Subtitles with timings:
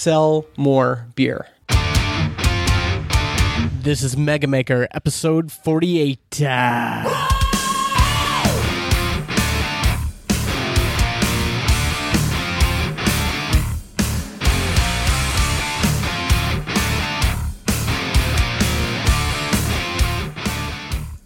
[0.00, 1.46] sell more beer.
[3.82, 6.40] This is Mega Maker, episode 48.
[6.40, 7.26] Uh,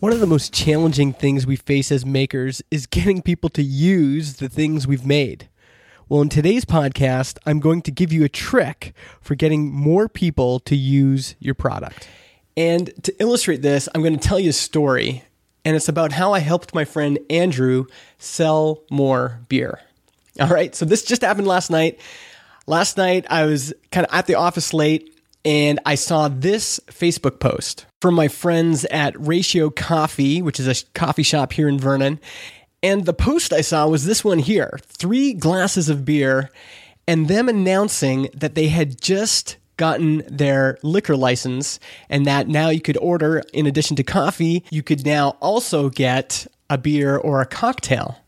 [0.00, 4.34] One of the most challenging things we face as makers is getting people to use
[4.34, 5.48] the things we've made.
[6.07, 10.61] Well, in today's podcast, I'm going to give you a trick for getting more people
[10.61, 12.07] to use your product.
[12.58, 15.25] And to illustrate this, I'm going to tell you a story,
[15.64, 17.86] and it's about how I helped my friend Andrew
[18.18, 19.81] sell more beer.
[20.39, 21.98] All right, so this just happened last night.
[22.67, 25.11] Last night, I was kind of at the office late
[25.43, 30.86] and I saw this Facebook post from my friends at Ratio Coffee, which is a
[30.93, 32.19] coffee shop here in Vernon.
[32.84, 36.50] And the post I saw was this one here three glasses of beer,
[37.08, 42.83] and them announcing that they had just gotten their liquor license and that now you
[42.83, 47.47] could order, in addition to coffee, you could now also get a beer or a
[47.47, 48.19] cocktail.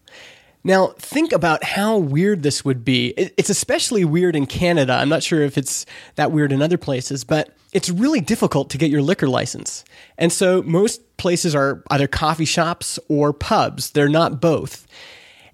[0.64, 3.08] Now, think about how weird this would be.
[3.10, 4.94] It's especially weird in Canada.
[4.94, 8.78] I'm not sure if it's that weird in other places, but it's really difficult to
[8.78, 9.84] get your liquor license.
[10.16, 14.86] And so most places are either coffee shops or pubs, they're not both.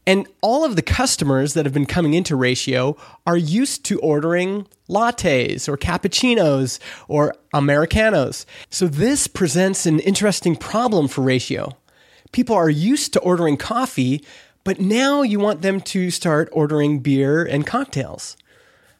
[0.06, 4.66] And all of the customers that have been coming into Ratio are used to ordering
[4.88, 8.44] lattes or cappuccinos or Americanos.
[8.68, 11.76] So this presents an interesting problem for Ratio.
[12.32, 14.24] People are used to ordering coffee,
[14.64, 18.36] but now you want them to start ordering beer and cocktails.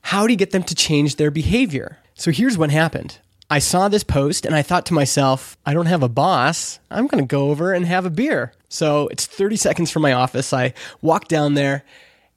[0.02, 1.98] How do you get them to change their behavior?
[2.14, 3.18] So here's what happened.
[3.52, 6.78] I saw this post and I thought to myself, I don't have a boss.
[6.90, 8.54] I'm going to go over and have a beer.
[8.70, 10.54] So it's 30 seconds from my office.
[10.54, 10.72] I
[11.02, 11.84] walk down there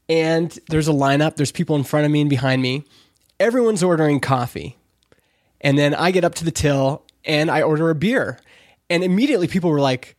[0.10, 1.38] and there's a lineup.
[1.38, 2.84] There's people in front of me and behind me.
[3.40, 4.76] Everyone's ordering coffee.
[5.62, 8.38] And then I get up to the till and I order a beer.
[8.90, 10.18] And immediately people were like,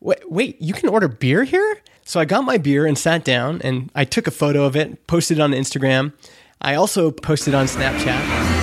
[0.00, 1.82] wait, wait, you can order beer here?
[2.06, 5.06] So I got my beer and sat down and I took a photo of it,
[5.06, 6.14] posted it on Instagram.
[6.58, 8.57] I also posted on Snapchat.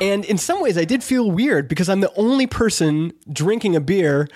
[0.00, 3.80] And in some ways, I did feel weird because I'm the only person drinking a
[3.80, 4.28] beer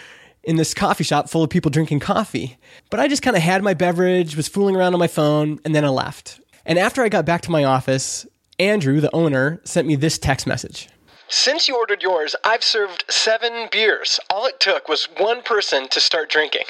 [0.43, 2.59] in this coffee shop full of people drinking coffee.
[2.91, 5.75] But I just kind of had my beverage, was fooling around on my phone, and
[5.75, 6.39] then I left.
[6.67, 8.27] And after I got back to my office,
[8.59, 10.89] Andrew, the owner, sent me this text message.
[11.29, 14.21] Since you ordered yours, I've served seven beers.
[14.29, 16.67] All it took was one person to start drinking.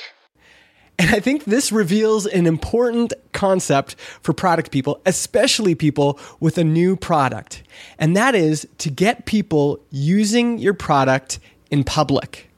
[0.99, 6.65] And I think this reveals an important concept for product people, especially people with a
[6.65, 7.62] new product.
[7.99, 11.41] And that is to get people using your product
[11.71, 12.49] in public.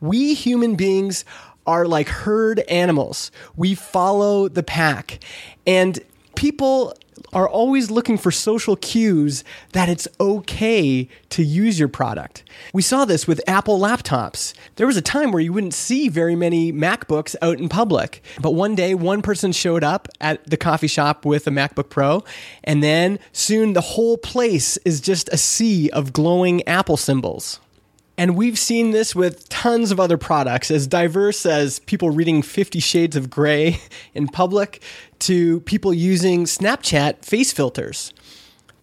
[0.00, 1.24] We human beings
[1.66, 3.30] are like herd animals.
[3.56, 5.20] We follow the pack.
[5.66, 6.00] And
[6.34, 6.94] people
[7.32, 12.42] are always looking for social cues that it's okay to use your product.
[12.72, 14.54] We saw this with Apple laptops.
[14.76, 18.52] There was a time where you wouldn't see very many MacBooks out in public, but
[18.52, 22.24] one day one person showed up at the coffee shop with a MacBook Pro,
[22.64, 27.60] and then soon the whole place is just a sea of glowing Apple symbols.
[28.18, 32.80] And we've seen this with tons of other products, as diverse as people reading Fifty
[32.80, 33.78] Shades of Grey
[34.14, 34.82] in public
[35.20, 38.12] to people using Snapchat face filters.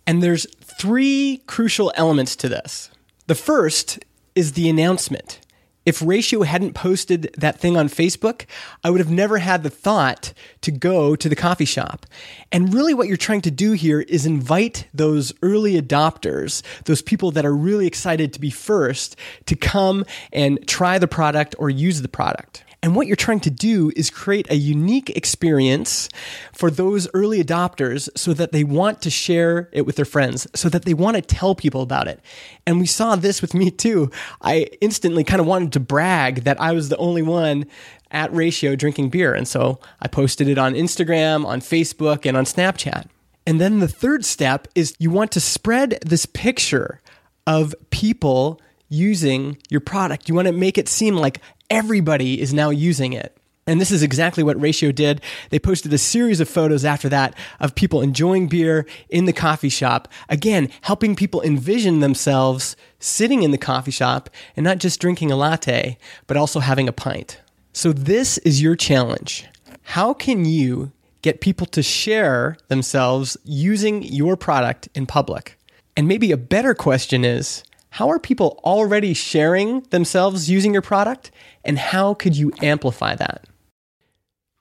[0.08, 2.90] And there's three crucial elements to this.
[3.28, 4.00] The first
[4.36, 5.42] is the announcement
[5.86, 8.46] if Ratio hadn't posted that thing on Facebook,
[8.84, 12.06] I would have never had the thought to go to the coffee shop.
[12.52, 17.32] And really, what you're trying to do here is invite those early adopters, those people
[17.32, 22.02] that are really excited to be first, to come and try the product or use
[22.02, 22.64] the product.
[22.86, 26.08] And what you're trying to do is create a unique experience
[26.54, 30.70] for those early adopters so that they want to share it with their friends, so
[30.70, 32.20] that they want to tell people about it.
[32.68, 34.12] And we saw this with me too.
[34.40, 37.66] I instantly kind of wanted to brag that I was the only one
[38.12, 39.34] at Ratio drinking beer.
[39.34, 43.08] And so I posted it on Instagram, on Facebook, and on Snapchat.
[43.48, 47.02] And then the third step is you want to spread this picture
[47.48, 50.30] of people using your product.
[50.30, 53.38] You want to make it seem like everybody is now using it.
[53.68, 55.22] And this is exactly what Ratio did.
[55.50, 59.70] They posted a series of photos after that of people enjoying beer in the coffee
[59.70, 60.08] shop.
[60.30, 65.36] Again, helping people envision themselves sitting in the coffee shop and not just drinking a
[65.36, 65.98] latte,
[66.28, 67.42] but also having a pint.
[67.74, 69.48] So, this is your challenge.
[69.82, 70.92] How can you
[71.24, 75.58] get people to share themselves using your product in public?
[75.98, 77.64] And maybe a better question is
[77.96, 81.32] how are people already sharing themselves using your product?
[81.64, 83.46] And how could you amplify that?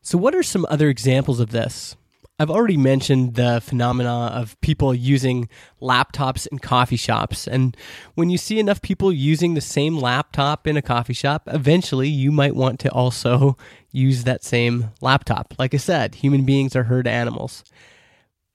[0.03, 1.97] So, what are some other examples of this?
[2.39, 5.49] I've already mentioned the phenomena of people using
[5.83, 7.49] laptops in coffee shops.
[7.49, 7.77] And
[8.15, 12.31] when you see enough people using the same laptop in a coffee shop, eventually you
[12.31, 13.57] might want to also
[13.91, 15.55] use that same laptop.
[15.59, 17.65] Like I said, human beings are herd animals.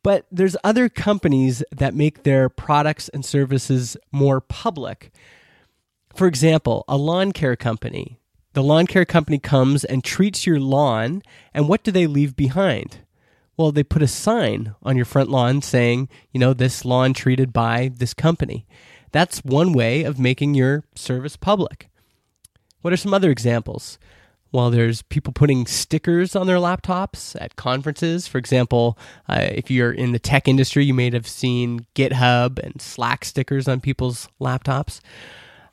[0.04, 5.12] But there's other companies that make their products and services more public.
[6.16, 8.19] For example, a lawn care company.
[8.54, 11.22] The lawn care company comes and treats your lawn,
[11.54, 13.00] and what do they leave behind?
[13.57, 17.52] Well, they put a sign on your front lawn saying, you know, this lawn treated
[17.52, 18.66] by this company.
[19.12, 21.90] That's one way of making your service public.
[22.81, 24.00] What are some other examples?
[24.51, 28.28] Well, there's people putting stickers on their laptops at conferences.
[28.28, 28.98] For example,
[29.28, 33.68] uh, if you're in the tech industry, you may have seen GitHub and Slack stickers
[33.68, 35.01] on people's laptops.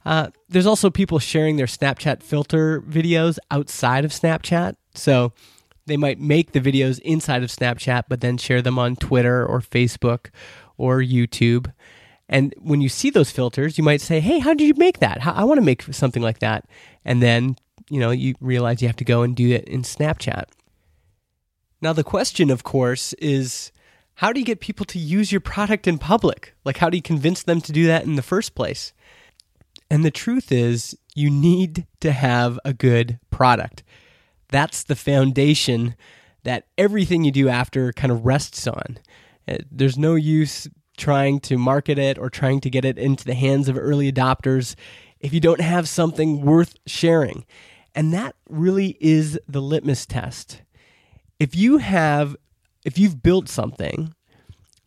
[0.04, 4.76] Uh, there's also people sharing their Snapchat filter videos outside of Snapchat.
[4.94, 5.32] So
[5.86, 9.60] they might make the videos inside of Snapchat, but then share them on Twitter or
[9.60, 10.30] Facebook
[10.76, 11.72] or YouTube.
[12.28, 15.24] And when you see those filters, you might say, "Hey, how did you make that?
[15.24, 16.68] I want to make something like that."
[17.04, 17.56] And then,
[17.88, 20.44] you know, you realize you have to go and do it in Snapchat.
[21.80, 23.70] Now, the question, of course, is
[24.14, 26.54] how do you get people to use your product in public?
[26.64, 28.92] Like, how do you convince them to do that in the first place?
[29.90, 33.82] And the truth is, you need to have a good product.
[34.48, 35.94] That's the foundation
[36.44, 38.98] that everything you do after kind of rests on.
[39.46, 43.34] Uh, there's no use trying to market it or trying to get it into the
[43.34, 44.74] hands of early adopters
[45.20, 47.44] if you don't have something worth sharing.
[47.96, 50.60] And that really is the litmus test.
[51.40, 52.36] If you have
[52.84, 54.14] if you've built something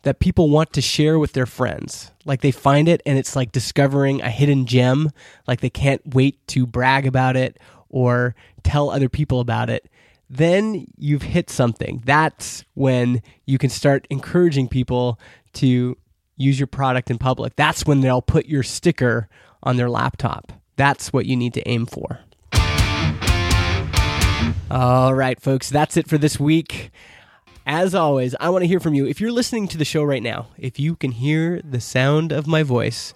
[0.02, 3.52] that people want to share with their friends, like they find it and it's like
[3.52, 5.10] discovering a hidden gem,
[5.46, 7.58] like they can't wait to brag about it
[7.90, 9.90] or tell other people about it,
[10.30, 12.00] then you've hit something.
[12.06, 15.20] That's when you can start encouraging people
[15.54, 15.98] to
[16.36, 17.56] use your product in public.
[17.56, 19.28] That's when they'll put your sticker
[19.62, 20.52] on their laptop.
[20.76, 22.20] That's what you need to aim for.
[24.70, 26.90] All right, folks, that's it for this week.
[27.66, 29.06] As always, I want to hear from you.
[29.06, 32.46] If you're listening to the show right now, if you can hear the sound of
[32.46, 33.14] my voice,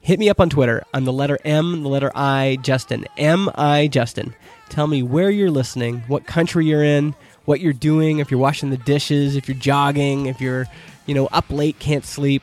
[0.00, 0.82] hit me up on Twitter.
[0.92, 3.06] I'm the letter M, the letter I, Justin.
[3.16, 4.34] M I Justin.
[4.68, 7.14] Tell me where you're listening, what country you're in,
[7.44, 10.66] what you're doing, if you're washing the dishes, if you're jogging, if you're,
[11.06, 12.42] you know, up late, can't sleep.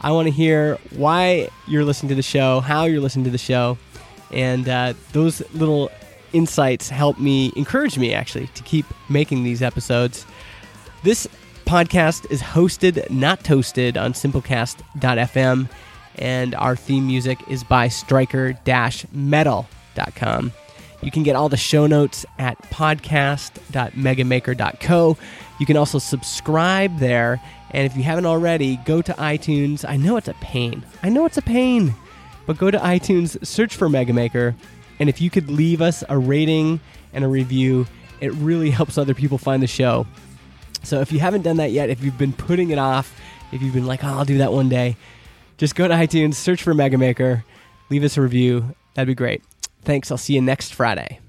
[0.00, 3.38] I want to hear why you're listening to the show, how you're listening to the
[3.38, 3.78] show,
[4.32, 5.90] and uh, those little
[6.32, 10.26] insights help me, encourage me actually, to keep making these episodes.
[11.02, 11.26] This
[11.64, 15.68] podcast is hosted, not toasted, on simplecast.fm
[16.18, 20.52] and our theme music is by striker-metal.com.
[21.00, 25.16] You can get all the show notes at podcast.megamaker.co.
[25.60, 27.40] You can also subscribe there,
[27.70, 29.88] and if you haven't already, go to iTunes.
[29.88, 30.84] I know it's a pain.
[31.02, 31.94] I know it's a pain.
[32.46, 34.54] But go to iTunes, search for Megamaker,
[34.98, 36.80] and if you could leave us a rating
[37.12, 37.86] and a review,
[38.20, 40.06] it really helps other people find the show.
[40.82, 43.18] So if you haven't done that yet, if you've been putting it off,
[43.52, 44.96] if you've been like, oh, I'll do that one day,
[45.56, 47.44] just go to iTunes, search for Mega Maker,
[47.90, 48.74] leave us a review.
[48.94, 49.42] That'd be great.
[49.82, 50.10] Thanks.
[50.10, 51.20] I'll see you next Friday.